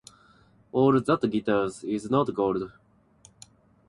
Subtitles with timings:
[0.71, 2.71] “All that glitters is not gold.”